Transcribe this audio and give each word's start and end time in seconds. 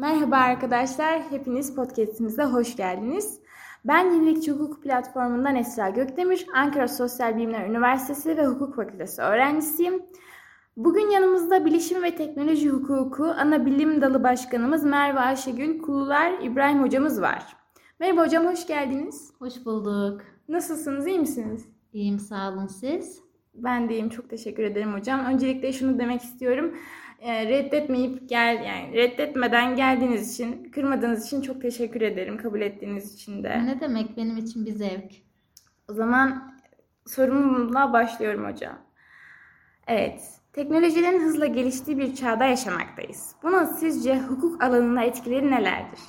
Merhaba 0.00 0.36
arkadaşlar, 0.36 1.20
hepiniz 1.30 1.74
podcastimize 1.74 2.44
hoş 2.44 2.76
geldiniz. 2.76 3.40
Ben 3.84 4.10
Yenilikçi 4.10 4.52
Hukuk 4.52 4.82
Platformu'ndan 4.82 5.56
Esra 5.56 5.88
Gökdemir, 5.88 6.46
Ankara 6.54 6.88
Sosyal 6.88 7.36
Bilimler 7.36 7.66
Üniversitesi 7.66 8.36
ve 8.36 8.46
Hukuk 8.46 8.76
Fakültesi 8.76 9.22
öğrencisiyim. 9.22 10.02
Bugün 10.76 11.10
yanımızda 11.10 11.64
Bilişim 11.64 12.02
ve 12.02 12.16
Teknoloji 12.16 12.70
Hukuku 12.70 13.24
Ana 13.24 13.66
Bilim 13.66 14.00
Dalı 14.00 14.22
Başkanımız 14.22 14.84
Merve 14.84 15.20
Ayşegül 15.20 15.82
Kulular 15.82 16.32
İbrahim 16.42 16.82
hocamız 16.82 17.20
var. 17.20 17.56
Merhaba 17.98 18.24
hocam, 18.24 18.46
hoş 18.46 18.66
geldiniz. 18.66 19.32
Hoş 19.38 19.64
bulduk. 19.64 20.20
Nasılsınız, 20.48 21.06
iyi 21.06 21.18
misiniz? 21.18 21.68
İyiyim, 21.92 22.18
sağ 22.18 22.52
olun 22.52 22.66
siz. 22.66 23.20
Ben 23.54 23.88
de 23.88 23.94
iyiyim, 23.94 24.08
çok 24.08 24.30
teşekkür 24.30 24.62
ederim 24.62 24.92
hocam. 24.92 25.20
Öncelikle 25.20 25.72
şunu 25.72 25.98
demek 25.98 26.22
istiyorum. 26.22 26.74
E, 27.20 27.46
reddetmeyip 27.46 28.28
gel 28.28 28.64
yani 28.64 28.94
reddetmeden 28.94 29.76
geldiğiniz 29.76 30.34
için, 30.34 30.70
kırmadığınız 30.70 31.26
için 31.26 31.42
çok 31.42 31.62
teşekkür 31.62 32.00
ederim 32.00 32.36
kabul 32.36 32.60
ettiğiniz 32.60 33.14
için 33.14 33.42
de. 33.42 33.66
Ne 33.66 33.80
demek 33.80 34.16
benim 34.16 34.36
için 34.36 34.66
bir 34.66 34.72
zevk. 34.72 35.12
O 35.90 35.92
zaman 35.92 36.54
sorumluluğumla 37.06 37.92
başlıyorum 37.92 38.44
hocam. 38.52 38.78
Evet, 39.86 40.22
teknolojilerin 40.52 41.20
hızla 41.20 41.46
geliştiği 41.46 41.98
bir 41.98 42.14
çağda 42.14 42.44
yaşamaktayız. 42.44 43.34
Bunun 43.42 43.64
sizce 43.64 44.20
hukuk 44.20 44.62
alanına 44.64 45.02
etkileri 45.02 45.50
nelerdir? 45.50 46.00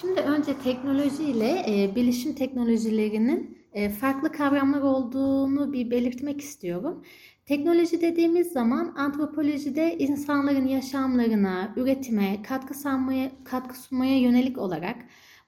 Şimdi 0.00 0.20
önce 0.20 0.58
teknoloji 0.58 1.22
ile 1.22 1.64
e, 1.68 1.94
bilişim 1.94 2.34
teknolojilerinin 2.34 3.58
e, 3.72 3.90
farklı 3.90 4.32
kavramlar 4.32 4.82
olduğunu 4.82 5.72
bir 5.72 5.90
belirtmek 5.90 6.40
istiyorum. 6.40 7.04
Teknoloji 7.50 8.00
dediğimiz 8.00 8.52
zaman 8.52 8.94
antropolojide 8.96 9.98
insanların 9.98 10.66
yaşamlarına, 10.66 11.74
üretime, 11.76 12.42
katkı 12.42 12.74
sunmaya, 12.74 13.30
katkı 13.44 13.78
sunmaya 13.78 14.18
yönelik 14.18 14.58
olarak 14.58 14.96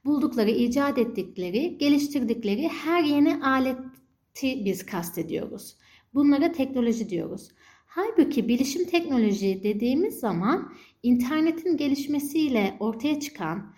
buldukları, 0.04 0.50
icat 0.50 0.98
ettikleri, 0.98 1.78
geliştirdikleri 1.78 2.68
her 2.68 3.02
yeni 3.04 3.44
aleti 3.44 4.64
biz 4.64 4.86
kastediyoruz. 4.86 5.76
Bunlara 6.14 6.52
teknoloji 6.52 7.08
diyoruz. 7.08 7.48
Halbuki 7.86 8.48
bilişim 8.48 8.84
teknoloji 8.84 9.60
dediğimiz 9.62 10.20
zaman 10.20 10.72
internetin 11.02 11.76
gelişmesiyle 11.76 12.76
ortaya 12.80 13.20
çıkan 13.20 13.74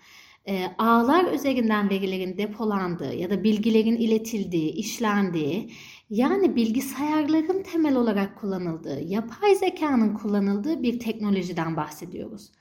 e, 0.47 0.65
ağlar 0.77 1.33
üzerinden 1.33 1.89
verilerin 1.89 2.37
depolandığı 2.37 3.13
ya 3.13 3.29
da 3.29 3.43
bilgilerin 3.43 3.95
iletildiği, 3.95 4.71
işlendiği 4.71 5.71
yani 6.09 6.55
bilgisayarların 6.55 7.63
temel 7.63 7.95
olarak 7.95 8.41
kullanıldığı, 8.41 9.01
yapay 9.01 9.55
zekanın 9.55 10.13
kullanıldığı 10.13 10.83
bir 10.83 10.99
teknolojiden 10.99 11.77
bahsediyoruz. 11.77 12.51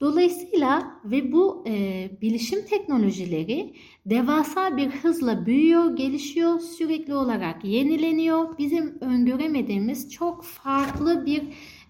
Dolayısıyla 0.00 1.00
ve 1.04 1.32
bu 1.32 1.64
e, 1.66 2.10
bilişim 2.22 2.66
teknolojileri 2.66 3.74
devasa 4.06 4.76
bir 4.76 4.90
hızla 4.90 5.46
büyüyor, 5.46 5.96
gelişiyor, 5.96 6.60
sürekli 6.60 7.14
olarak 7.14 7.64
yenileniyor. 7.64 8.58
Bizim 8.58 8.98
öngöremediğimiz 9.00 10.10
çok 10.10 10.44
farklı 10.44 11.26
bir 11.26 11.42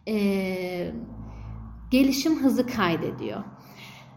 e, 0.08 0.92
gelişim 1.90 2.42
hızı 2.42 2.66
kaydediyor. 2.66 3.44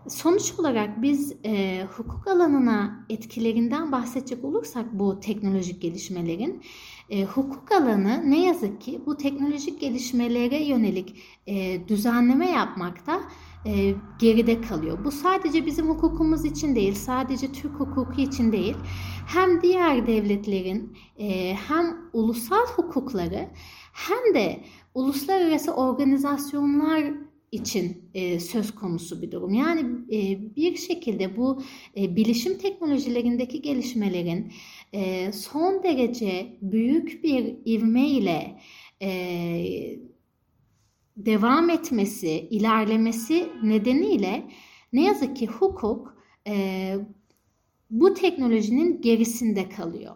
Sonuç 0.08 0.54
olarak 0.60 1.02
biz 1.02 1.36
e, 1.46 1.84
hukuk 1.98 2.28
alanına 2.28 3.06
etkilerinden 3.10 3.92
bahsedecek 3.92 4.46
olursak 4.46 4.94
bu 4.94 5.20
teknolojik 5.20 5.82
gelişmelerin 5.82 6.62
e, 7.10 7.26
hukuk 7.26 7.72
alanı 7.72 8.24
ne 8.26 8.46
yazık 8.46 8.82
ki 8.82 9.02
bu 9.06 9.18
teknolojik 9.18 9.82
gelişmelere 9.82 10.64
yönelik 10.64 11.16
e, 11.48 11.88
düzenleme 11.88 12.50
yapmakta 12.50 13.22
e, 13.66 13.94
geride 14.20 14.62
kalıyor. 14.62 15.06
Bu 15.06 15.12
sadece 15.12 15.66
bizim 15.66 15.90
hukukumuz 15.90 16.46
için 16.46 16.76
değil, 16.76 16.96
sadece 16.96 17.52
Türk 17.52 17.80
hukuku 17.80 18.22
için 18.22 18.52
değil, 18.52 18.76
hem 19.28 19.62
diğer 19.62 20.08
devletlerin 20.08 20.98
e, 21.20 21.54
hem 21.54 21.98
ulusal 22.14 22.66
hukukları 22.76 23.50
hem 23.94 24.34
de 24.36 24.64
uluslararası 24.94 25.74
organizasyonlar 25.74 27.04
için 27.52 28.01
e, 28.14 28.40
söz 28.40 28.76
konusu 28.76 29.22
bir 29.22 29.32
durum. 29.32 29.54
Yani 29.54 29.82
e, 30.12 30.56
bir 30.56 30.76
şekilde 30.76 31.38
bu 31.38 31.62
e, 31.98 32.16
bilişim 32.16 32.58
teknolojilerindeki 32.58 33.62
gelişmelerin 33.62 34.52
e, 34.94 35.32
son 35.32 35.84
derece 35.84 36.58
büyük 36.62 37.24
bir 37.24 37.56
ivme 37.66 38.10
ile 38.10 38.60
e, 39.02 39.12
devam 41.18 41.70
etmesi, 41.70 42.30
ilerlemesi 42.30 43.50
nedeniyle 43.64 44.44
ne 44.94 45.04
yazık 45.04 45.36
ki 45.36 45.48
hukuk 45.48 46.18
e, 46.48 46.96
bu 47.90 48.14
teknolojinin 48.14 49.02
gerisinde 49.02 49.70
kalıyor. 49.70 50.16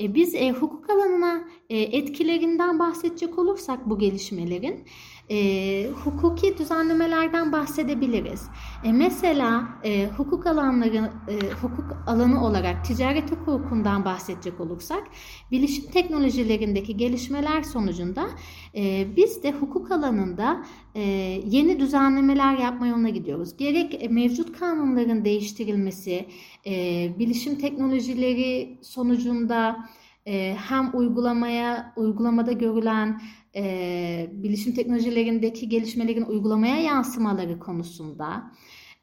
E, 0.00 0.14
biz 0.14 0.34
e, 0.34 0.50
hukuk 0.50 0.90
alanına 0.90 1.48
e, 1.70 1.78
etkilerinden 1.78 2.78
bahsedecek 2.78 3.38
olursak 3.38 3.90
bu 3.90 3.98
gelişmelerin 3.98 4.84
e, 5.30 5.88
hukuki 6.04 6.58
düzenlemelerden 6.58 7.52
bahsedebiliriz. 7.52 8.48
E, 8.84 8.92
mesela 8.92 9.68
e, 9.84 10.06
hukuk 10.06 10.46
alanları, 10.46 11.10
e, 11.28 11.50
hukuk 11.62 12.04
alanı 12.06 12.44
olarak 12.44 12.84
ticaret 12.84 13.32
hukukundan 13.32 14.04
bahsedecek 14.04 14.60
olursak, 14.60 15.02
bilişim 15.50 15.90
teknolojilerindeki 15.90 16.96
gelişmeler 16.96 17.62
sonucunda 17.62 18.28
e, 18.76 19.06
biz 19.16 19.42
de 19.42 19.52
hukuk 19.52 19.90
alanında 19.90 20.64
e, 20.94 21.00
yeni 21.46 21.80
düzenlemeler 21.80 22.58
yapma 22.58 22.86
yoluna 22.86 23.08
gidiyoruz. 23.08 23.56
Gerek 23.56 24.10
mevcut 24.10 24.58
kanunların 24.58 25.24
değiştirilmesi, 25.24 26.26
e, 26.66 26.72
bilişim 27.18 27.58
teknolojileri 27.58 28.78
sonucunda 28.82 29.88
e, 30.26 30.56
hem 30.68 30.90
uygulamaya 30.94 31.92
uygulamada 31.96 32.52
görülen 32.52 33.20
e, 33.56 34.30
bilişim 34.32 34.74
teknolojilerindeki 34.74 35.68
gelişmelerin 35.68 36.24
uygulamaya 36.24 36.80
yansımaları 36.80 37.58
konusunda 37.58 38.52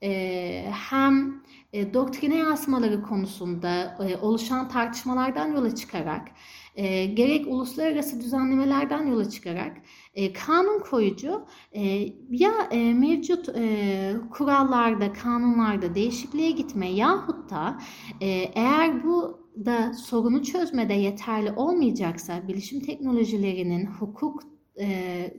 e, 0.04 0.72
hem 0.90 1.44
e, 1.74 1.94
doktrine 1.94 2.36
yansımaları 2.36 3.02
konusunda 3.02 3.98
e, 4.08 4.18
oluşan 4.18 4.70
tartışmalardan 4.70 5.54
yola 5.54 5.76
çıkarak 5.76 6.28
e, 6.76 7.06
gerek 7.06 7.48
uluslararası 7.48 8.22
düzenlemelerden 8.22 9.08
yola 9.08 9.30
çıkarak 9.30 9.78
e, 10.14 10.34
kanun 10.34 10.80
koyucu 10.80 11.46
e, 11.72 11.82
ya 12.30 12.52
e, 12.72 12.94
mevcut 12.94 13.50
e, 13.50 14.16
kurallarda, 14.32 15.14
kanunlarda 15.14 15.96
değişikliğe 15.96 16.52
gitme 16.52 16.92
yahut 16.92 17.50
da 17.50 17.80
e, 18.22 18.28
eğer 18.56 19.04
bu 19.04 19.39
da 19.66 19.94
sorunu 19.94 20.44
çözmede 20.44 20.94
yeterli 20.94 21.52
olmayacaksa 21.52 22.48
bilişim 22.48 22.80
teknolojilerinin 22.80 23.86
hukuk 23.86 24.44
e, 24.80 25.34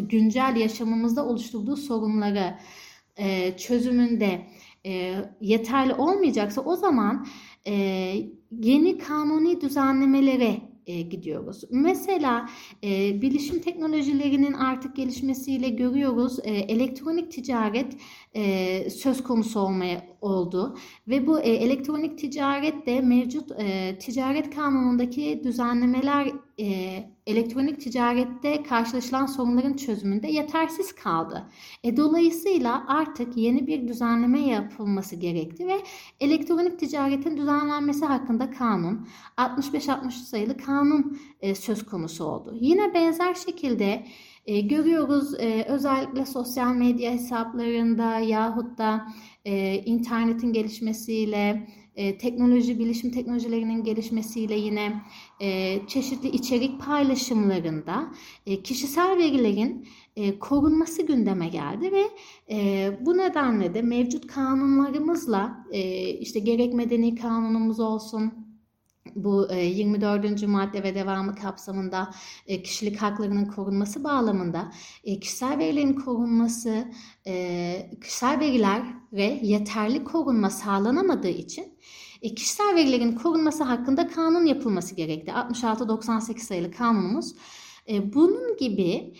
güncel 0.00 0.56
yaşamımızda 0.56 1.26
oluşturduğu 1.26 1.76
sorunları 1.76 2.58
e, 3.16 3.56
çözümünde 3.56 4.46
e, 4.86 5.14
yeterli 5.40 5.94
olmayacaksa 5.94 6.60
o 6.60 6.76
zaman 6.76 7.26
e, 7.66 7.72
yeni 8.50 8.98
kanuni 8.98 9.60
düzenlemelere 9.60 10.69
e, 10.86 11.02
gidiyoruz. 11.02 11.64
Mesela 11.70 12.48
e, 12.84 13.22
bilişim 13.22 13.58
teknolojilerinin 13.60 14.52
artık 14.52 14.96
gelişmesiyle 14.96 15.68
görüyoruz 15.68 16.38
e, 16.44 16.50
elektronik 16.50 17.32
ticaret 17.32 17.96
e, 18.34 18.90
söz 18.90 19.22
konusu 19.22 19.60
olmaya 19.60 20.06
oldu 20.20 20.78
ve 21.08 21.26
bu 21.26 21.40
e, 21.40 21.50
elektronik 21.50 22.18
ticaret 22.18 22.86
de 22.86 23.00
mevcut 23.00 23.50
e, 23.58 23.98
ticaret 23.98 24.54
kanunundaki 24.54 25.40
düzenlemeler 25.44 26.32
e, 26.60 26.66
elektronik 27.30 27.80
ticarette 27.80 28.62
karşılaşılan 28.62 29.26
sorunların 29.26 29.72
çözümünde 29.76 30.28
yetersiz 30.28 30.94
kaldı. 30.94 31.48
E, 31.84 31.96
dolayısıyla 31.96 32.84
artık 32.88 33.36
yeni 33.36 33.66
bir 33.66 33.88
düzenleme 33.88 34.40
yapılması 34.40 35.16
gerekti 35.16 35.66
ve 35.66 35.80
elektronik 36.20 36.78
ticaretin 36.78 37.36
düzenlenmesi 37.36 38.04
hakkında 38.04 38.50
kanun 38.50 39.08
65-60 39.36 40.10
sayılı 40.10 40.56
kanun 40.56 41.18
e, 41.40 41.54
söz 41.54 41.86
konusu 41.86 42.24
oldu. 42.24 42.56
Yine 42.60 42.94
benzer 42.94 43.34
şekilde 43.34 44.04
e, 44.46 44.60
görüyoruz 44.60 45.34
e, 45.34 45.64
özellikle 45.68 46.26
sosyal 46.26 46.74
medya 46.74 47.12
hesaplarında 47.12 48.18
yahut 48.18 48.78
da 48.78 49.06
e, 49.44 49.74
internetin 49.74 50.52
gelişmesiyle, 50.52 51.66
e, 51.96 52.18
teknoloji, 52.18 52.78
bilişim 52.78 53.10
teknolojilerinin 53.10 53.84
gelişmesiyle 53.84 54.54
yine 54.54 55.02
e, 55.40 55.78
çeşitli 55.86 56.28
içerik 56.28 56.80
paylaşımlarında 56.80 58.12
e, 58.46 58.62
kişisel 58.62 59.18
verilerin 59.18 59.86
e, 60.16 60.38
korunması 60.38 61.02
gündeme 61.02 61.48
geldi 61.48 61.92
ve 61.92 62.02
e, 62.50 62.90
bu 63.00 63.16
nedenle 63.16 63.74
de 63.74 63.82
mevcut 63.82 64.26
kanunlarımızla 64.26 65.66
e, 65.72 66.08
işte 66.08 66.40
gerek 66.40 66.74
medeni 66.74 67.14
kanunumuz 67.14 67.80
olsun, 67.80 68.32
bu 69.14 69.48
24. 69.54 70.42
E, 70.42 70.46
madde 70.46 70.82
ve 70.82 70.94
devamı 70.94 71.34
kapsamında 71.34 72.10
e, 72.46 72.62
kişilik 72.62 73.02
haklarının 73.02 73.44
korunması 73.44 74.04
bağlamında 74.04 74.72
e, 75.04 75.20
kişisel 75.20 75.58
verilerin 75.58 75.92
korunması, 75.92 76.84
kişisel 78.02 78.40
veriler 78.40 78.82
ve 79.12 79.40
yeterli 79.42 80.04
korunma 80.04 80.50
sağlanamadığı 80.50 81.28
için 81.28 81.78
kişisel 82.36 82.74
verilerin 82.74 83.12
korunması 83.12 83.64
hakkında 83.64 84.08
kanun 84.08 84.46
yapılması 84.46 84.94
gerekti. 84.94 85.32
66-98 85.32 86.38
sayılı 86.38 86.70
kanunumuz 86.72 87.34
bunun 87.88 88.56
gibi 88.56 89.14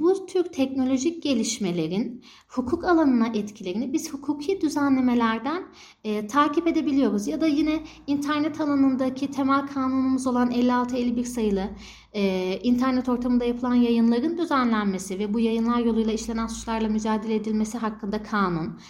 bu 0.00 0.26
tür 0.26 0.44
teknolojik 0.44 1.22
gelişmelerin 1.22 2.24
hukuk 2.48 2.84
alanına 2.84 3.26
etkilerini 3.26 3.92
biz 3.92 4.12
hukuki 4.12 4.60
düzenlemelerden 4.60 5.66
e, 6.04 6.26
takip 6.26 6.66
edebiliyoruz. 6.66 7.26
Ya 7.26 7.40
da 7.40 7.46
yine 7.46 7.80
internet 8.06 8.60
alanındaki 8.60 9.30
temel 9.30 9.66
kanunumuz 9.66 10.26
olan 10.26 10.50
56-51 10.50 11.24
sayılı 11.24 11.70
e, 12.12 12.54
internet 12.62 13.08
ortamında 13.08 13.44
yapılan 13.44 13.74
yayınların 13.74 14.38
düzenlenmesi 14.38 15.18
ve 15.18 15.34
bu 15.34 15.40
yayınlar 15.40 15.78
yoluyla 15.78 16.12
işlenen 16.12 16.46
suçlarla 16.46 16.88
mücadele 16.88 17.34
edilmesi 17.34 17.78
hakkında 17.78 18.22
kanun 18.22 18.80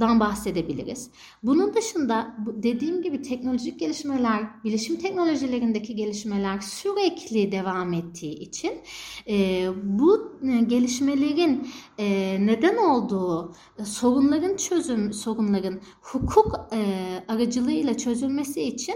dan 0.00 0.20
bahsedebiliriz. 0.20 1.10
Bunun 1.42 1.74
dışında 1.74 2.36
dediğim 2.46 3.02
gibi 3.02 3.22
teknolojik 3.22 3.80
gelişmeler, 3.80 4.64
bilişim 4.64 4.96
teknolojilerindeki 4.96 5.96
gelişmeler 5.96 6.60
sürekli 6.60 7.52
devam 7.52 7.92
ettiği 7.92 8.38
için 8.38 8.72
bu 9.82 10.38
gelişmelerin 10.66 11.68
neden 12.46 12.76
olduğu 12.76 13.54
sorunların 13.84 14.56
çözüm, 14.56 15.12
sorunların 15.12 15.80
hukuk 16.00 16.60
aracılığıyla 17.28 17.96
çözülmesi 17.96 18.62
için 18.62 18.94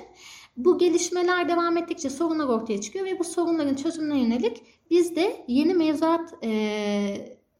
bu 0.56 0.78
gelişmeler 0.78 1.48
devam 1.48 1.76
ettikçe 1.76 2.10
sorunlar 2.10 2.48
ortaya 2.48 2.80
çıkıyor 2.80 3.04
ve 3.06 3.18
bu 3.18 3.24
sorunların 3.24 3.74
çözümüne 3.74 4.18
yönelik 4.18 4.62
biz 4.90 5.16
de 5.16 5.44
yeni 5.48 5.74
mevzuat 5.74 6.34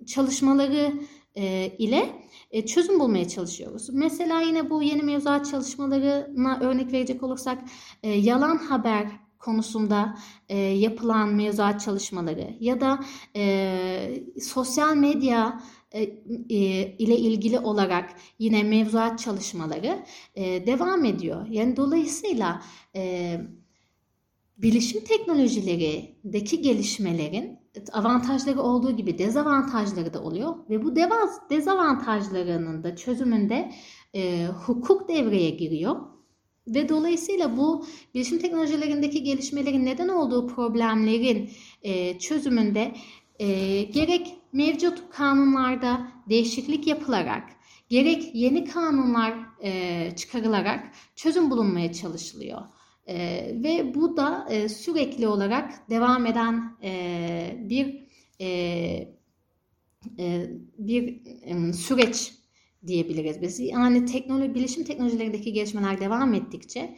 çalışmaları 0.06 0.92
ile 1.78 2.22
e, 2.52 2.66
çözüm 2.66 3.00
bulmaya 3.00 3.28
çalışıyoruz. 3.28 3.88
Mesela 3.92 4.40
yine 4.40 4.70
bu 4.70 4.82
yeni 4.82 5.02
mevzuat 5.02 5.50
çalışmalarına 5.50 6.58
örnek 6.60 6.92
verecek 6.92 7.22
olursak 7.22 7.58
e, 8.02 8.10
yalan 8.10 8.56
haber 8.56 9.06
konusunda 9.38 10.18
e, 10.48 10.58
yapılan 10.58 11.28
mevzuat 11.28 11.80
çalışmaları 11.80 12.56
ya 12.60 12.80
da 12.80 13.00
e, 13.36 14.24
sosyal 14.40 14.96
medya 14.96 15.48
e, 15.50 15.81
ile 16.98 17.16
ilgili 17.16 17.58
olarak 17.58 18.10
yine 18.38 18.62
mevzuat 18.62 19.18
çalışmaları 19.18 20.04
e, 20.34 20.66
devam 20.66 21.04
ediyor. 21.04 21.46
Yani 21.50 21.76
dolayısıyla 21.76 22.62
e, 22.96 23.40
bilişim 24.58 25.04
teknolojilerindeki 25.04 26.62
gelişmelerin 26.62 27.58
avantajları 27.92 28.62
olduğu 28.62 28.96
gibi 28.96 29.18
dezavantajları 29.18 30.14
da 30.14 30.22
oluyor 30.22 30.54
ve 30.70 30.84
bu 30.84 30.96
dezavantajlarının 31.50 32.84
da 32.84 32.96
çözümünde 32.96 33.72
e, 34.14 34.46
hukuk 34.46 35.08
devreye 35.08 35.50
giriyor. 35.50 35.96
Ve 36.66 36.88
dolayısıyla 36.88 37.56
bu 37.56 37.86
bilişim 38.14 38.38
teknolojilerindeki 38.38 39.22
gelişmelerin 39.22 39.86
neden 39.86 40.08
olduğu 40.08 40.46
problemlerin 40.46 41.50
e, 41.82 42.18
çözümünde 42.18 42.94
e, 43.38 43.82
gerek 43.82 44.41
mevcut 44.52 45.10
kanunlarda 45.10 46.08
değişiklik 46.28 46.86
yapılarak, 46.86 47.42
gerek 47.88 48.34
yeni 48.34 48.64
kanunlar 48.64 49.34
e, 49.62 50.12
çıkarılarak 50.16 50.92
çözüm 51.16 51.50
bulunmaya 51.50 51.92
çalışılıyor. 51.92 52.62
E, 53.06 53.16
ve 53.64 53.94
bu 53.94 54.16
da 54.16 54.46
e, 54.50 54.68
sürekli 54.68 55.28
olarak 55.28 55.90
devam 55.90 56.26
eden 56.26 56.76
e, 56.82 57.56
bir 57.60 58.08
e, 58.40 58.46
e, 60.18 60.46
bir 60.78 61.20
e, 61.42 61.72
süreç 61.72 62.32
diyebiliriz 62.86 63.42
biz. 63.42 63.60
Yani 63.60 64.06
teknoloji, 64.06 64.54
bilişim 64.54 64.84
teknolojilerindeki 64.84 65.52
gelişmeler 65.52 66.00
devam 66.00 66.34
ettikçe 66.34 66.96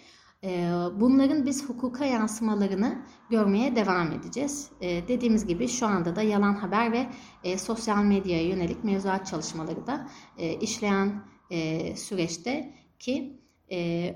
bunların 1.00 1.46
biz 1.46 1.68
hukuka 1.68 2.04
yansımalarını 2.04 2.98
görmeye 3.30 3.76
devam 3.76 4.12
edeceğiz. 4.12 4.70
E, 4.80 5.08
dediğimiz 5.08 5.46
gibi 5.46 5.68
şu 5.68 5.86
anda 5.86 6.16
da 6.16 6.22
yalan 6.22 6.54
haber 6.54 6.92
ve 6.92 7.06
e, 7.44 7.58
sosyal 7.58 8.04
medyaya 8.04 8.48
yönelik 8.48 8.84
mevzuat 8.84 9.26
çalışmaları 9.26 9.86
da 9.86 10.08
e, 10.38 10.52
işleyen 10.52 11.22
e, 11.50 11.96
süreçte 11.96 12.74
ki 12.98 13.40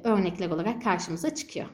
örnekler 0.04 0.50
olarak 0.50 0.82
karşımıza 0.82 1.34
çıkıyor. 1.34 1.66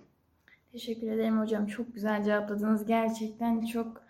Teşekkür 0.72 1.10
ederim 1.10 1.40
hocam. 1.40 1.66
Çok 1.66 1.94
güzel 1.94 2.24
cevapladınız. 2.24 2.86
Gerçekten 2.86 3.66
çok 3.66 4.02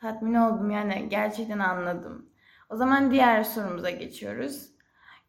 tatmin 0.00 0.34
oldum. 0.34 0.70
Yani 0.70 1.06
gerçekten 1.10 1.58
anladım. 1.58 2.26
O 2.70 2.76
zaman 2.76 3.10
diğer 3.10 3.44
sorumuza 3.44 3.90
geçiyoruz. 3.90 4.69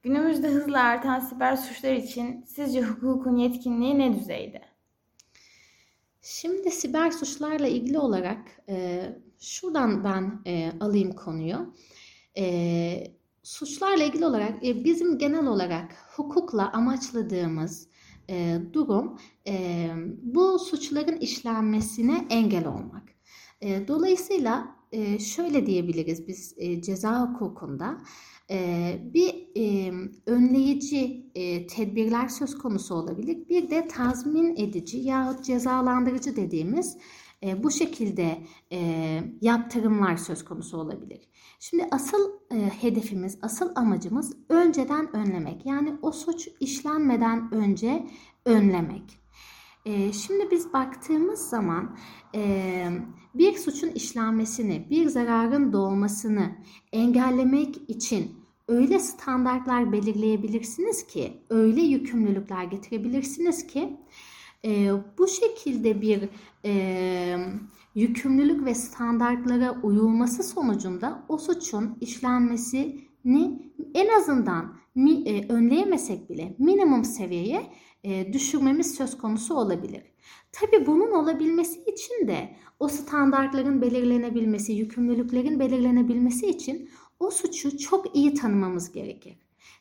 Günümüzde 0.03 0.47
hızla 0.47 0.83
artan 0.83 1.19
siber 1.19 1.55
suçlar 1.55 1.93
için 1.93 2.45
sizce 2.47 2.81
hukukun 2.81 3.35
yetkinliği 3.35 3.99
ne 3.99 4.19
düzeyde? 4.19 4.61
Şimdi 6.21 6.71
siber 6.71 7.11
suçlarla 7.11 7.67
ilgili 7.67 7.99
olarak 7.99 8.61
e, 8.69 9.05
şuradan 9.39 10.03
ben 10.03 10.41
e, 10.45 10.71
alayım 10.79 11.11
konuyu. 11.11 11.73
E, 12.37 13.03
suçlarla 13.43 14.03
ilgili 14.03 14.25
olarak 14.25 14.67
e, 14.67 14.83
bizim 14.83 15.17
genel 15.17 15.47
olarak 15.47 15.95
hukukla 16.15 16.71
amaçladığımız 16.71 17.87
e, 18.29 18.57
durum 18.73 19.17
e, 19.47 19.87
bu 20.21 20.59
suçların 20.59 21.17
işlenmesine 21.17 22.27
engel 22.29 22.67
olmak. 22.67 23.03
E, 23.61 23.87
dolayısıyla 23.87 24.75
e, 24.91 25.19
şöyle 25.19 25.65
diyebiliriz 25.65 26.27
biz 26.27 26.53
e, 26.57 26.81
ceza 26.81 27.21
hukukunda 27.21 27.97
e, 28.49 28.97
bir 29.13 29.40
e, 29.57 29.91
önleyici 30.25 31.25
e, 31.35 31.67
tedbirler 31.67 32.27
söz 32.27 32.57
konusu 32.57 32.95
olabilir. 32.95 33.49
Bir 33.49 33.69
de 33.69 33.87
tazmin 33.87 34.55
edici 34.55 34.97
yahut 34.97 35.45
cezalandırıcı 35.45 36.35
dediğimiz 36.35 36.97
e, 37.43 37.63
bu 37.63 37.71
şekilde 37.71 38.37
e, 38.71 38.79
yaptırımlar 39.41 40.17
söz 40.17 40.45
konusu 40.45 40.77
olabilir. 40.77 41.19
Şimdi 41.59 41.87
asıl 41.91 42.31
e, 42.51 42.55
hedefimiz, 42.55 43.37
asıl 43.41 43.71
amacımız 43.75 44.37
önceden 44.49 45.15
önlemek. 45.15 45.65
Yani 45.65 45.93
o 46.01 46.11
suç 46.11 46.49
işlenmeden 46.59 47.53
önce 47.53 48.07
önlemek. 48.45 49.19
E, 49.85 50.13
şimdi 50.13 50.51
biz 50.51 50.73
baktığımız 50.73 51.39
zaman 51.39 51.97
e, 52.35 52.89
bir 53.35 53.57
suçun 53.57 53.89
işlenmesini, 53.89 54.87
bir 54.89 55.07
zararın 55.07 55.73
doğmasını 55.73 56.51
engellemek 56.91 57.89
için 57.89 58.40
öyle 58.67 58.99
standartlar 58.99 59.91
belirleyebilirsiniz 59.91 61.07
ki, 61.07 61.33
öyle 61.49 61.81
yükümlülükler 61.81 62.63
getirebilirsiniz 62.63 63.67
ki 63.67 63.97
e, 64.65 64.91
bu 65.17 65.27
şekilde 65.27 66.01
bir 66.01 66.29
e, 66.65 67.37
yükümlülük 67.95 68.65
ve 68.65 68.75
standartlara 68.75 69.81
uyulması 69.83 70.43
sonucunda 70.43 71.25
o 71.29 71.37
suçun 71.37 71.97
işlenmesini 72.01 73.71
en 73.93 74.07
azından 74.19 74.75
mi, 74.95 75.11
e, 75.11 75.47
önleyemesek 75.53 76.29
bile 76.29 76.55
minimum 76.59 77.05
seviyeye 77.05 77.71
e, 78.03 78.33
düşürmemiz 78.33 78.95
söz 78.95 79.17
konusu 79.17 79.55
olabilir. 79.55 80.01
Tabi 80.51 80.87
bunun 80.87 81.11
olabilmesi 81.11 81.83
için 81.83 82.27
de 82.27 82.55
o 82.79 82.87
standartların 82.87 83.81
belirlenebilmesi, 83.81 84.73
yükümlülüklerin 84.73 85.59
belirlenebilmesi 85.59 86.47
için 86.47 86.89
o 87.21 87.31
suçu 87.31 87.77
çok 87.77 88.15
iyi 88.15 88.33
tanımamız 88.33 88.91
gerekir. 88.91 89.37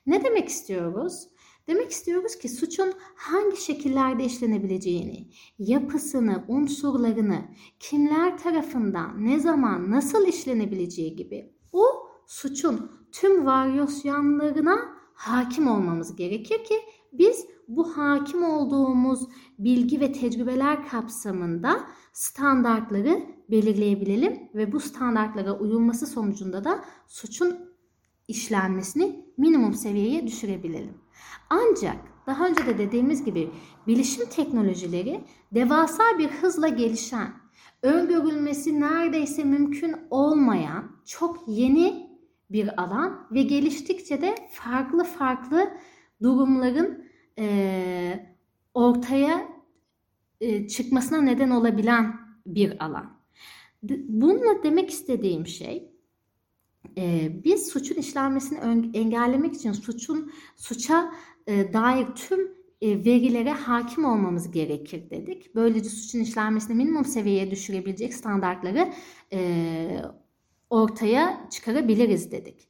Ne 0.06 0.24
demek 0.24 0.48
istiyoruz? 0.48 1.28
Demek 1.68 1.90
istiyoruz 1.90 2.38
ki 2.38 2.48
suçun 2.48 2.92
hangi 3.14 3.56
şekillerde 3.56 4.24
işlenebileceğini, 4.24 5.28
yapısını, 5.58 6.44
unsurlarını, 6.48 7.44
kimler 7.80 8.38
tarafından, 8.38 9.24
ne 9.24 9.40
zaman, 9.40 9.90
nasıl 9.90 10.26
işlenebileceği 10.26 11.16
gibi 11.16 11.52
o 11.72 11.84
suçun 12.26 12.90
tüm 13.12 13.46
varyasyonlarına 13.46 14.88
hakim 15.14 15.68
olmamız 15.68 16.16
gerekir 16.16 16.64
ki 16.64 16.74
biz 17.12 17.46
bu 17.76 17.96
hakim 17.96 18.44
olduğumuz 18.44 19.28
bilgi 19.58 20.00
ve 20.00 20.12
tecrübeler 20.12 20.88
kapsamında 20.88 21.80
standartları 22.12 23.22
belirleyebilelim 23.50 24.38
ve 24.54 24.72
bu 24.72 24.80
standartlara 24.80 25.58
uyulması 25.58 26.06
sonucunda 26.06 26.64
da 26.64 26.84
suçun 27.06 27.56
işlenmesini 28.28 29.24
minimum 29.36 29.74
seviyeye 29.74 30.26
düşürebilelim. 30.26 30.94
Ancak 31.50 31.96
daha 32.26 32.46
önce 32.46 32.66
de 32.66 32.78
dediğimiz 32.78 33.24
gibi 33.24 33.50
bilişim 33.86 34.28
teknolojileri 34.28 35.24
devasa 35.54 36.02
bir 36.18 36.28
hızla 36.28 36.68
gelişen, 36.68 37.32
öngörülmesi 37.82 38.80
neredeyse 38.80 39.44
mümkün 39.44 39.96
olmayan 40.10 40.96
çok 41.06 41.44
yeni 41.48 42.10
bir 42.50 42.82
alan 42.82 43.26
ve 43.30 43.42
geliştikçe 43.42 44.22
de 44.22 44.34
farklı 44.50 45.04
farklı 45.04 45.70
durumların 46.22 47.09
e, 47.40 48.26
ortaya 48.74 49.48
e, 50.40 50.68
çıkmasına 50.68 51.20
neden 51.20 51.50
olabilen 51.50 52.20
bir 52.46 52.84
alan. 52.84 53.20
Bununla 54.08 54.62
demek 54.62 54.90
istediğim 54.90 55.46
şey 55.46 55.92
e, 56.98 57.30
biz 57.44 57.68
suçun 57.68 57.94
işlenmesini 57.94 58.90
engellemek 58.94 59.54
için 59.54 59.72
suçun 59.72 60.32
suça 60.56 61.14
e, 61.46 61.72
dair 61.72 62.06
tüm 62.06 62.60
e, 62.80 63.04
verilere 63.04 63.52
hakim 63.52 64.04
olmamız 64.04 64.50
gerekir 64.50 65.10
dedik. 65.10 65.54
Böylece 65.54 65.90
suçun 65.90 66.20
işlenmesini 66.20 66.76
minimum 66.76 67.04
seviyeye 67.04 67.50
düşürebilecek 67.50 68.14
standartları 68.14 68.92
e, 69.32 70.02
ortaya 70.70 71.48
çıkarabiliriz 71.50 72.32
dedik. 72.32 72.68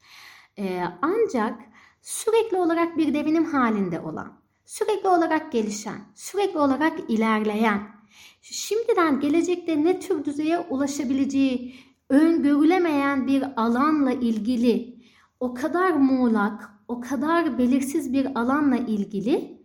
E, 0.58 0.82
ancak 1.02 1.60
sürekli 2.02 2.56
olarak 2.56 2.98
bir 2.98 3.14
devinim 3.14 3.44
halinde 3.44 4.00
olan, 4.00 4.39
sürekli 4.70 5.08
olarak 5.08 5.52
gelişen, 5.52 5.98
sürekli 6.14 6.58
olarak 6.58 7.10
ilerleyen, 7.10 7.88
şimdiden 8.40 9.20
gelecekte 9.20 9.84
ne 9.84 10.00
tür 10.00 10.24
düzeye 10.24 10.58
ulaşabileceği 10.58 11.74
öngörülemeyen 12.08 13.26
bir 13.26 13.44
alanla 13.56 14.12
ilgili 14.12 14.96
o 15.40 15.54
kadar 15.54 15.90
muğlak, 15.90 16.70
o 16.88 17.00
kadar 17.00 17.58
belirsiz 17.58 18.12
bir 18.12 18.40
alanla 18.40 18.76
ilgili 18.76 19.64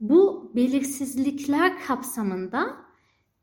bu 0.00 0.52
belirsizlikler 0.54 1.78
kapsamında 1.86 2.76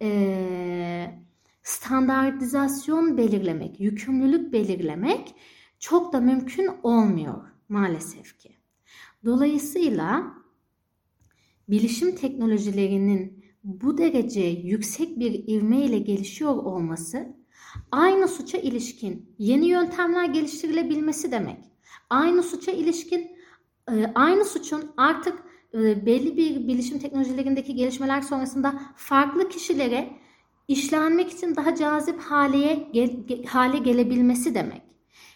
e, 0.01 1.21
standartizasyon 1.63 3.17
belirlemek, 3.17 3.79
yükümlülük 3.79 4.53
belirlemek 4.53 5.35
çok 5.79 6.13
da 6.13 6.19
mümkün 6.19 6.69
olmuyor 6.83 7.47
maalesef 7.69 8.37
ki. 8.37 8.57
Dolayısıyla 9.25 10.39
bilişim 11.71 12.15
teknolojilerinin 12.15 13.45
bu 13.63 13.97
derece 13.97 14.41
yüksek 14.41 15.19
bir 15.19 15.47
ivme 15.47 15.85
ile 15.85 15.99
gelişiyor 15.99 16.55
olması 16.55 17.27
aynı 17.91 18.27
suça 18.27 18.57
ilişkin 18.57 19.35
yeni 19.39 19.65
yöntemler 19.65 20.25
geliştirilebilmesi 20.25 21.31
demek. 21.31 21.57
Aynı 22.09 22.43
suça 22.43 22.71
ilişkin 22.71 23.31
e, 23.91 24.11
aynı 24.15 24.45
suçun 24.45 24.91
artık 24.97 25.43
e, 25.73 26.05
belli 26.05 26.37
bir 26.37 26.67
bilişim 26.67 26.99
teknolojilerindeki 26.99 27.75
gelişmeler 27.75 28.21
sonrasında 28.21 28.81
farklı 28.95 29.49
kişilere 29.49 30.09
işlenmek 30.67 31.31
için 31.31 31.55
daha 31.55 31.75
cazip 31.75 32.19
hale, 32.19 32.87
hale 33.47 33.77
gelebilmesi 33.77 34.55
demek. 34.55 34.81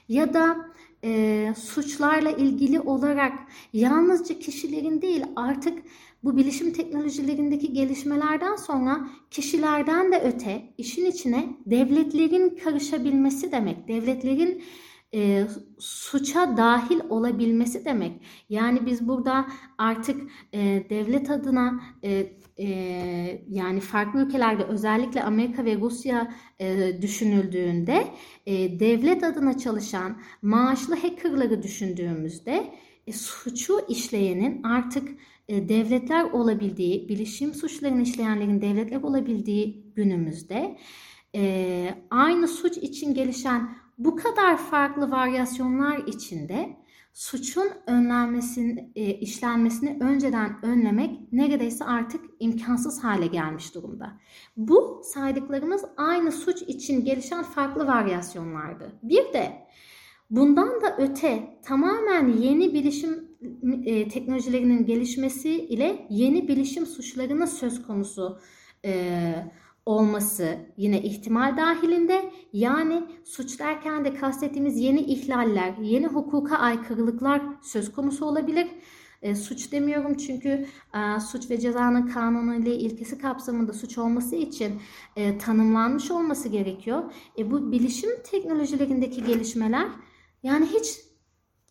Ya 0.10 0.34
da 0.34 0.74
e, 1.04 1.54
suçlarla 1.58 2.32
ilgili 2.32 2.80
olarak 2.80 3.34
yalnızca 3.74 4.40
kişilerin 4.40 5.02
değil 5.02 5.24
artık 5.36 5.84
bu 6.24 6.38
bilişim 6.38 6.74
teknolojilerindeki 6.74 7.74
gelişmelerden 7.74 8.56
sonra 8.56 9.08
kişilerden 9.32 10.12
de 10.12 10.22
öte 10.22 10.74
işin 10.77 11.06
içine 11.06 11.58
devletlerin 11.65 12.60
karışabilmesi 12.63 13.51
demek. 13.51 13.88
Devletlerin 13.88 14.63
e, 15.13 15.48
suça 15.80 16.58
dahil 16.58 17.00
olabilmesi 17.10 17.86
demek. 17.86 18.12
Yani 18.50 18.86
biz 18.86 19.08
burada 19.08 19.46
artık 19.77 20.32
e, 20.53 20.60
devlet 20.89 21.30
adına 21.30 21.82
e, 22.03 22.34
e, 22.60 22.68
yani 23.50 23.80
farklı 23.80 24.25
ülkelerde 24.25 24.63
özellikle 24.63 25.24
Amerika 25.24 25.65
ve 25.65 25.75
Rusya 25.75 26.34
e, 26.60 27.01
düşünüldüğünde 27.01 28.08
e, 28.46 28.80
devlet 28.80 29.24
adına 29.24 29.58
çalışan 29.58 30.22
maaşlı 30.42 30.96
hackerları 30.96 31.63
düşündüğümüzde 31.63 32.74
e, 33.08 33.13
suçu 33.13 33.80
işleyenin 33.89 34.63
artık 34.63 35.10
devletler 35.50 36.24
olabildiği, 36.24 37.10
bilişim 37.10 37.54
suçlarını 37.54 38.02
işleyenlerin 38.02 38.62
devletler 38.62 39.02
olabildiği 39.02 39.94
günümüzde 39.96 40.78
e, 41.36 41.96
aynı 42.10 42.48
suç 42.48 42.78
için 42.78 43.14
gelişen 43.14 43.76
bu 43.98 44.16
kadar 44.16 44.58
farklı 44.58 45.12
varyasyonlar 45.12 45.98
içinde 45.98 46.78
suçun 47.14 47.70
önlenmesini, 47.88 48.92
e, 48.96 49.14
işlenmesini 49.14 49.98
önceden 50.00 50.66
önlemek 50.66 51.34
neredeyse 51.34 51.86
artık 51.86 52.22
imkansız 52.40 53.04
hale 53.04 53.28
gelmiş 53.28 53.76
durumda. 53.76 54.20
Bu 54.58 55.02
saydıklarımız 55.04 55.86
aynı 55.98 56.32
suç 56.32 56.62
için 56.62 57.06
gelişen 57.06 57.44
farklı 57.44 57.88
varyasyonlardı. 57.88 59.00
Bir 59.04 59.34
de 59.34 59.68
bundan 60.30 60.82
da 60.82 60.98
öte 60.98 61.60
tamamen 61.66 62.28
yeni 62.28 62.74
bilişim 62.74 63.33
e, 63.86 64.08
teknolojilerinin 64.08 64.86
gelişmesi 64.86 65.50
ile 65.50 66.08
yeni 66.10 66.48
bilişim 66.48 66.86
suçlarının 66.86 67.46
söz 67.46 67.84
konusu 67.84 68.40
e, 68.86 69.36
olması 69.86 70.58
yine 70.78 71.02
ihtimal 71.02 71.58
dahilinde. 71.58 72.32
Yani 72.54 73.04
suç 73.24 73.60
derken 73.60 74.06
de 74.06 74.14
kastettiğimiz 74.14 74.80
yeni 74.80 75.02
ihlaller, 75.02 75.74
yeni 75.82 76.08
hukuka 76.08 76.58
aykırılıklar 76.58 77.42
söz 77.62 77.92
konusu 77.92 78.26
olabilir. 78.26 78.68
E, 79.22 79.36
suç 79.36 79.72
demiyorum 79.72 80.18
çünkü 80.18 80.66
e, 80.96 81.20
suç 81.20 81.50
ve 81.50 81.60
cezanın 81.60 82.08
kanunu 82.08 82.56
ile 82.56 82.76
ilkesi 82.76 83.18
kapsamında 83.18 83.74
suç 83.74 83.98
olması 83.98 84.36
için 84.36 84.82
e, 85.16 85.38
tanımlanmış 85.38 86.12
olması 86.12 86.50
gerekiyor. 86.50 87.14
E, 87.38 87.52
bu 87.52 87.72
bilişim 87.72 88.10
teknolojilerindeki 88.24 89.24
gelişmeler 89.24 89.88
yani 90.44 90.66
hiç 90.66 91.12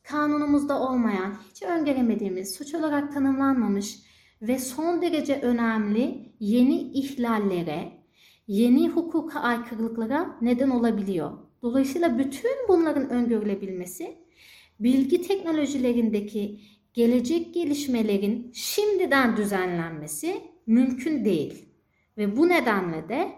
kanunumuzda 0.02 0.80
olmayan, 0.80 1.37
hiç 1.50 1.62
öngöremediğimiz, 1.62 2.54
suç 2.54 2.75
olarak 2.75 3.14
tanımlanmamış 3.14 3.99
ve 4.42 4.59
son 4.59 5.02
derece 5.02 5.40
önemli 5.40 6.32
yeni 6.40 6.80
ihlallere, 6.80 7.92
yeni 8.47 8.88
hukuka 8.88 9.40
aykırılıklara 9.40 10.37
neden 10.40 10.71
olabiliyor. 10.71 11.30
Dolayısıyla 11.62 12.18
bütün 12.18 12.50
bunların 12.68 13.11
öngörülebilmesi 13.11 14.16
bilgi 14.80 15.23
teknolojilerindeki 15.23 16.61
gelecek 16.94 17.54
gelişmelerin 17.54 18.52
şimdiden 18.54 19.37
düzenlenmesi 19.37 20.42
mümkün 20.66 21.25
değil. 21.25 21.68
Ve 22.16 22.37
bu 22.37 22.49
nedenle 22.49 23.09
de 23.09 23.32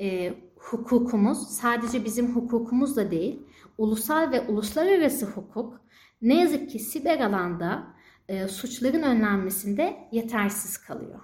e, 0.00 0.34
hukukumuz 0.56 1.38
sadece 1.48 2.04
bizim 2.04 2.36
hukukumuz 2.36 2.96
da 2.96 3.10
değil, 3.10 3.42
ulusal 3.78 4.32
ve 4.32 4.40
uluslararası 4.40 5.26
hukuk 5.26 5.80
ne 6.22 6.40
yazık 6.40 6.70
ki 6.70 6.78
siber 6.78 7.20
alanda 7.20 7.86
e, 8.28 8.48
suçların 8.48 9.02
önlenmesinde 9.02 9.96
yetersiz 10.12 10.78
kalıyor. 10.78 11.20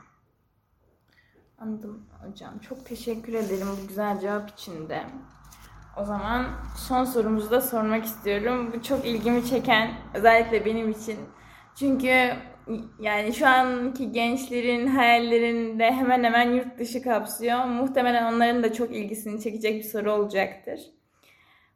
Anladım 1.58 2.06
hocam. 2.26 2.58
Çok 2.58 2.86
teşekkür 2.86 3.34
ederim 3.34 3.66
bu 3.82 3.88
güzel 3.88 4.20
cevap 4.20 4.50
için 4.50 4.88
de. 4.88 5.02
O 5.96 6.04
zaman 6.04 6.46
son 6.76 7.04
sorumuzu 7.04 7.50
da 7.50 7.60
sormak 7.60 8.04
istiyorum. 8.04 8.72
Bu 8.74 8.82
çok 8.82 9.06
ilgimi 9.06 9.46
çeken 9.46 9.94
özellikle 10.14 10.64
benim 10.64 10.90
için. 10.90 11.18
Çünkü 11.78 12.32
yani 13.00 13.32
şu 13.34 13.46
anki 13.46 14.12
gençlerin 14.12 14.86
hayallerinde 14.86 15.92
hemen 15.92 16.24
hemen 16.24 16.52
yurt 16.52 16.78
dışı 16.78 17.02
kapsıyor. 17.02 17.64
Muhtemelen 17.64 18.32
onların 18.32 18.62
da 18.62 18.72
çok 18.72 18.96
ilgisini 18.96 19.40
çekecek 19.40 19.84
bir 19.84 19.88
soru 19.88 20.12
olacaktır. 20.12 20.80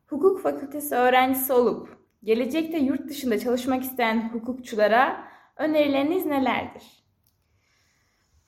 Hukuk 0.06 0.42
fakültesi 0.42 0.94
öğrencisi 0.94 1.52
olup 1.52 1.98
gelecekte 2.24 2.78
yurt 2.78 3.08
dışında 3.08 3.38
çalışmak 3.38 3.82
isteyen 3.82 4.30
hukukçulara 4.32 5.24
önerileriniz 5.56 6.26
nelerdir? 6.26 6.82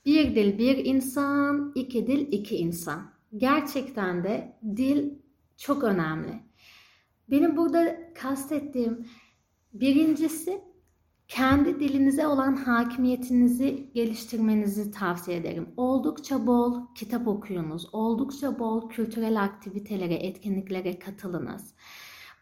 Bir 0.06 0.34
dil 0.34 0.58
bir 0.58 0.84
insan, 0.84 1.72
iki 1.74 2.06
dil 2.06 2.32
iki 2.32 2.56
insan. 2.56 3.10
Gerçekten 3.36 4.24
de 4.24 4.58
dil 4.76 5.14
çok 5.56 5.84
önemli. 5.84 6.40
Benim 7.30 7.56
burada 7.56 7.98
kastettiğim 8.14 9.06
birincisi 9.72 10.60
kendi 11.28 11.80
dilinize 11.80 12.26
olan 12.26 12.56
hakimiyetinizi 12.56 13.90
geliştirmenizi 13.94 14.90
tavsiye 14.90 15.36
ederim. 15.36 15.68
Oldukça 15.76 16.46
bol 16.46 16.94
kitap 16.94 17.28
okuyunuz, 17.28 17.94
oldukça 17.94 18.58
bol 18.58 18.88
kültürel 18.88 19.42
aktivitelere, 19.42 20.14
etkinliklere 20.14 20.98
katılınız. 20.98 21.74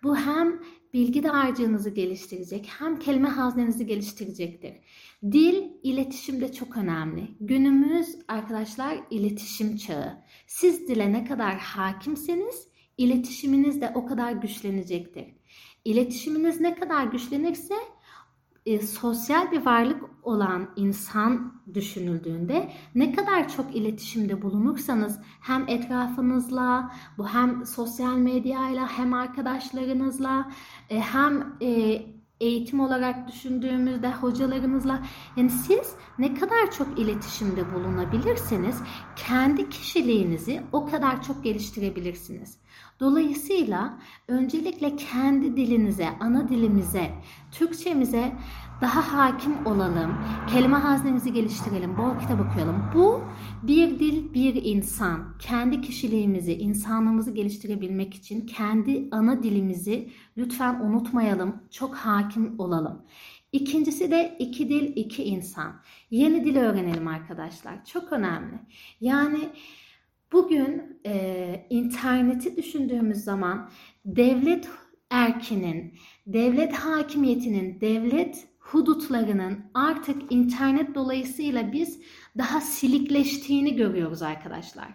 Bu 0.03 0.17
hem 0.17 0.61
bilgi 0.93 1.23
dağarcığınızı 1.23 1.91
geliştirecek 1.91 2.71
hem 2.79 2.99
kelime 2.99 3.29
haznenizi 3.29 3.87
geliştirecektir. 3.87 4.73
Dil 5.33 5.63
iletişimde 5.83 6.53
çok 6.53 6.77
önemli. 6.77 7.29
Günümüz 7.41 8.17
arkadaşlar 8.29 8.99
iletişim 9.11 9.77
çağı. 9.77 10.25
Siz 10.47 10.89
dile 10.89 11.13
ne 11.13 11.25
kadar 11.25 11.59
hakimseniz 11.59 12.69
iletişiminiz 12.99 13.81
de 13.81 13.93
o 13.95 14.07
kadar 14.07 14.33
güçlenecektir. 14.33 15.25
İletişiminiz 15.85 16.61
ne 16.61 16.75
kadar 16.75 17.05
güçlenirse 17.05 17.75
e, 18.67 18.79
sosyal 18.79 19.53
bir 19.53 19.67
varlık 19.67 20.03
olan 20.29 20.69
insan 20.77 21.63
düşünüldüğünde 21.75 22.73
ne 22.95 23.13
kadar 23.13 23.49
çok 23.49 23.77
iletişimde 23.77 24.43
bulunursanız 24.43 25.21
hem 25.41 25.69
etrafınızla, 25.69 26.93
bu 27.19 27.29
hem 27.29 27.67
sosyal 27.67 28.17
medyayla 28.17 28.89
hem 28.89 29.15
arkadaşlarınızla 29.15 30.51
e, 30.91 31.01
hem 31.01 31.57
e, 31.63 32.03
eğitim 32.41 32.81
olarak 32.81 33.29
düşündüğümüzde 33.29 34.13
hocalarımızla 34.13 35.03
yani 35.37 35.51
siz 35.51 35.95
ne 36.19 36.35
kadar 36.35 36.71
çok 36.71 36.99
iletişimde 36.99 37.75
bulunabilirseniz 37.75 38.77
kendi 39.17 39.71
kişiliğinizi 39.71 40.63
o 40.73 40.87
kadar 40.87 41.23
çok 41.23 41.45
geliştirebilirsiniz. 41.45 42.59
Dolayısıyla 43.01 43.99
öncelikle 44.29 44.97
kendi 44.97 45.57
dilinize, 45.57 46.09
ana 46.21 46.49
dilimize, 46.49 47.11
Türkçemize 47.51 48.33
daha 48.81 49.19
hakim 49.19 49.67
olalım. 49.67 50.15
Kelime 50.49 50.77
haznemizi 50.77 51.33
geliştirelim. 51.33 51.99
Bol 51.99 52.19
kitap 52.19 52.41
okuyalım. 52.41 52.85
Bu 52.95 53.25
bir 53.63 53.99
dil, 53.99 54.35
bir 54.35 54.65
insan. 54.65 55.39
Kendi 55.39 55.81
kişiliğimizi, 55.81 56.55
insanlığımızı 56.55 57.31
geliştirebilmek 57.31 58.15
için 58.15 58.47
kendi 58.47 59.09
ana 59.11 59.43
dilimizi 59.43 60.11
lütfen 60.37 60.81
unutmayalım. 60.81 61.63
Çok 61.71 61.95
hakim 61.95 62.61
olalım. 62.61 63.03
İkincisi 63.53 64.11
de 64.11 64.37
iki 64.39 64.69
dil, 64.69 64.97
iki 64.97 65.25
insan. 65.25 65.81
Yeni 66.11 66.45
dil 66.45 66.57
öğrenelim 66.57 67.09
arkadaşlar. 67.09 67.85
Çok 67.85 68.13
önemli. 68.13 68.59
Yani 69.01 69.49
bugün 70.33 71.01
e, 71.07 71.67
interneti 71.71 72.57
düşündüğümüz 72.57 73.19
zaman 73.19 73.71
devlet 74.05 74.69
erkinin, 75.11 75.95
devlet 76.27 76.73
hakimiyetinin, 76.73 77.81
devlet 77.81 78.49
hudutlarının 78.73 79.59
artık 79.75 80.33
internet 80.33 80.95
dolayısıyla 80.95 81.73
biz 81.73 82.01
daha 82.39 82.61
silikleştiğini 82.61 83.77
görüyoruz 83.77 84.23
arkadaşlar. 84.23 84.89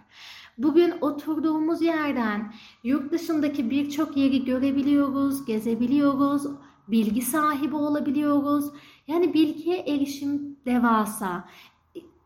Bugün 0.58 0.94
oturduğumuz 1.02 1.82
yerden 1.82 2.54
yurt 2.84 3.12
dışındaki 3.12 3.70
birçok 3.70 4.18
yeri 4.18 4.46
görebiliyoruz, 4.46 5.46
gezebiliyoruz, 5.46 6.44
bilgi 6.88 7.22
sahibi 7.22 7.76
olabiliyoruz. 7.76 8.66
Yani 9.08 9.34
bilgiye 9.34 9.78
erişim 9.78 10.58
devasa. 10.66 11.50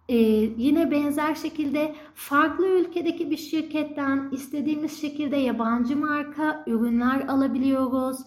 Ee, 0.09 0.15
yine 0.57 0.91
benzer 0.91 1.35
şekilde 1.35 1.95
farklı 2.15 2.67
ülkedeki 2.67 3.31
bir 3.31 3.37
şirketten 3.37 4.29
istediğimiz 4.31 5.01
şekilde 5.01 5.37
yabancı 5.37 5.97
marka 5.97 6.63
ürünler 6.67 7.27
alabiliyoruz. 7.27 8.17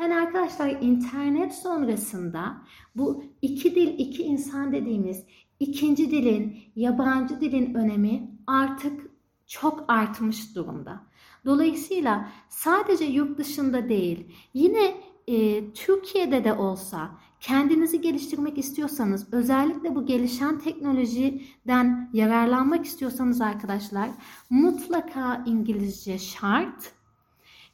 Yani 0.00 0.16
arkadaşlar 0.16 0.68
internet 0.68 1.54
sonrasında 1.54 2.62
bu 2.96 3.24
iki 3.42 3.74
dil 3.74 3.98
iki 3.98 4.22
insan 4.22 4.72
dediğimiz 4.72 5.24
ikinci 5.60 6.10
dilin 6.10 6.58
yabancı 6.76 7.40
dilin 7.40 7.74
önemi 7.74 8.30
artık 8.46 9.10
çok 9.46 9.84
artmış 9.88 10.54
durumda. 10.54 11.00
Dolayısıyla 11.44 12.28
sadece 12.48 13.04
yurt 13.04 13.38
dışında 13.38 13.88
değil 13.88 14.26
yine 14.54 14.94
e, 15.26 15.70
Türkiye'de 15.72 16.44
de 16.44 16.52
olsa 16.52 17.10
kendinizi 17.40 18.00
geliştirmek 18.00 18.58
istiyorsanız 18.58 19.32
özellikle 19.32 19.94
bu 19.94 20.06
gelişen 20.06 20.58
teknolojiden 20.58 22.10
yararlanmak 22.12 22.84
istiyorsanız 22.84 23.40
arkadaşlar 23.40 24.08
mutlaka 24.50 25.44
İngilizce 25.46 26.18
şart. 26.18 26.92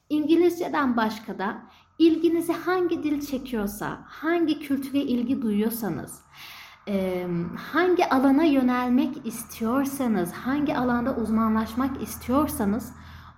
İngilizceden 0.08 0.96
başka 0.96 1.38
da 1.38 1.62
ilginizi 1.98 2.52
hangi 2.52 3.02
dil 3.02 3.20
çekiyorsa, 3.20 4.00
hangi 4.06 4.60
kültüre 4.60 4.98
ilgi 4.98 5.42
duyuyorsanız, 5.42 6.20
hangi 7.56 8.06
alana 8.10 8.44
yönelmek 8.44 9.26
istiyorsanız, 9.26 10.32
hangi 10.32 10.76
alanda 10.76 11.16
uzmanlaşmak 11.16 12.02
istiyorsanız 12.02 12.92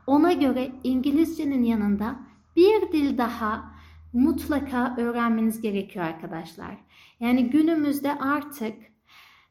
ona 0.07 0.33
göre 0.33 0.73
İngilizcenin 0.85 1.63
yanında 1.63 2.17
bir 2.57 2.93
dil 2.93 3.19
daha 3.19 3.77
mutlaka 4.13 4.97
öğrenmeniz 4.99 5.61
gerekiyor 5.61 6.05
arkadaşlar. 6.05 6.77
Yani 7.21 7.51
günümüzde 7.51 8.19
artık 8.19 8.75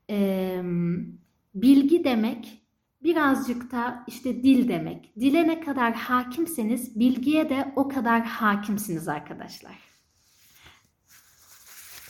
e, 0.10 0.62
bilgi 1.56 2.04
demek 2.04 2.65
birazcık 3.06 3.72
da 3.72 4.04
işte 4.08 4.44
dil 4.44 4.70
demek. 4.70 5.14
Dile 5.20 5.48
ne 5.48 5.60
kadar 5.60 5.94
hakimseniz 5.94 7.00
bilgiye 7.00 7.50
de 7.50 7.74
o 7.76 7.88
kadar 7.88 8.22
hakimsiniz 8.22 9.08
arkadaşlar. 9.08 9.76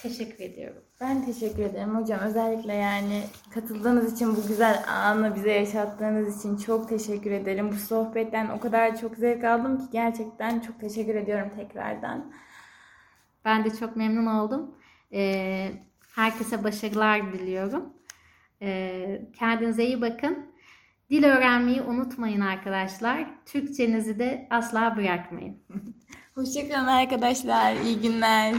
Teşekkür 0.02 0.44
ediyorum. 0.44 0.84
Ben 1.02 1.26
teşekkür 1.26 1.64
ederim 1.64 1.96
hocam. 1.96 2.20
Özellikle 2.20 2.74
yani 2.74 3.24
katıldığınız 3.54 4.14
için 4.14 4.36
bu 4.36 4.48
güzel 4.48 4.84
anı 4.88 5.36
bize 5.36 5.52
yaşattığınız 5.52 6.40
için 6.40 6.58
çok 6.58 6.90
teşekkür 6.90 7.32
ederim. 7.32 7.72
Bu 7.72 7.76
sohbetten 7.76 8.50
o 8.50 8.60
kadar 8.60 8.98
çok 9.02 9.16
zevk 9.16 9.44
aldım 9.44 9.78
ki 9.78 9.86
gerçekten 9.92 10.60
çok 10.60 10.80
teşekkür 10.80 11.16
ediyorum 11.16 11.50
tekrardan. 11.56 12.34
Ben 13.46 13.66
de 13.66 13.76
çok 13.76 13.96
memnun 13.96 14.26
oldum. 14.26 14.76
Ee, 15.14 15.72
herkese 16.16 16.64
başarılar 16.64 17.34
diliyorum. 17.34 17.94
Ee, 18.62 19.22
kendinize 19.40 19.86
iyi 19.86 20.02
bakın. 20.02 20.55
Dil 21.10 21.24
öğrenmeyi 21.24 21.82
unutmayın 21.82 22.42
arkadaşlar. 22.42 23.46
Türkçenizi 23.46 24.20
de 24.20 24.48
asla 24.50 24.98
bırakmayın. 24.98 25.64
Hoşçakalın 26.36 26.88
arkadaşlar. 26.88 27.76
İyi 27.76 28.02
günler. 28.02 28.54